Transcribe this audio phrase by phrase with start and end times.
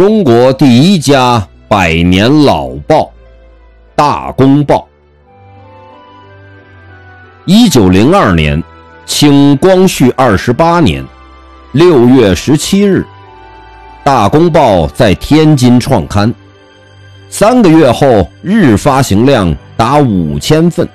[0.00, 3.02] 中国第一家百年老报
[3.94, 4.76] 《大公报》。
[7.44, 8.64] 一九零二年，
[9.04, 11.04] 清光绪二十八年
[11.72, 13.00] 六月十七日，
[14.02, 16.34] 《大公报》在天津创刊。
[17.28, 20.88] 三个月后，日发行量达五千份，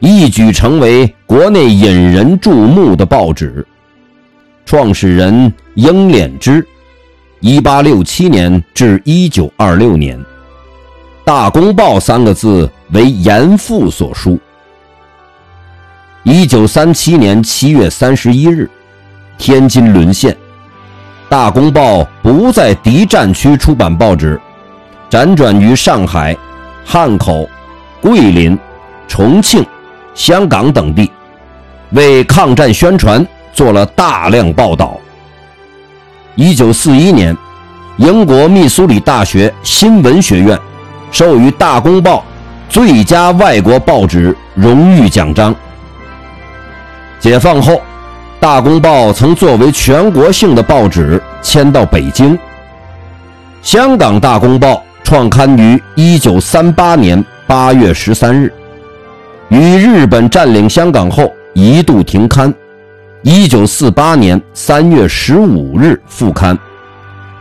[0.00, 3.64] 一举成为国内引人注目的报纸。
[4.66, 6.66] 创始人英敛之，
[7.40, 10.18] 一八六七年至一九二六年，
[11.24, 14.38] 《大公报》三个字为严复所书。
[16.22, 18.68] 一九三七年七月三十一日，
[19.38, 20.34] 天津沦陷，
[21.30, 24.38] 《大公报》不在敌占区出版报纸。
[25.08, 26.36] 辗转于上海、
[26.84, 27.48] 汉口、
[28.02, 28.56] 桂林、
[29.08, 29.64] 重庆、
[30.14, 31.10] 香港等地，
[31.92, 35.00] 为抗战宣传做了大量报道。
[36.36, 37.36] 一九四一年，
[37.96, 40.58] 英国密苏里大学新闻学院
[41.10, 42.24] 授予《大公报》
[42.72, 45.54] 最佳外国报纸荣誉奖章。
[47.18, 47.72] 解放后，
[48.38, 52.38] 《大公报》曾作为全国性的报纸迁到北京。
[53.62, 54.72] 香港《大公报》。
[55.02, 58.52] 创刊于一九三八年八月十三日，
[59.48, 62.54] 与日本占领香港后一度停刊，
[63.22, 66.58] 一九四八年三月十五日复刊，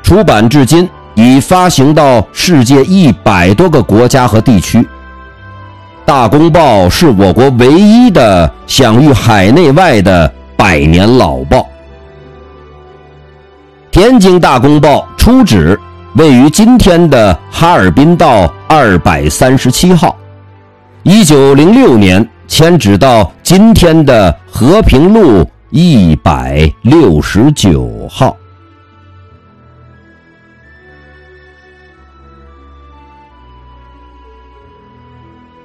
[0.03, 4.85] 出版至今已发行到世界一百多个国家和地区。
[6.05, 11.65] 大公报是我国唯一的享誉海内外的百年老报。
[13.89, 15.79] 天津大公报初址。
[16.15, 20.17] 位于今天的哈尔滨道二百三十七号，
[21.03, 28.38] 一九零六年迁址到今天的和平路一百六十九号。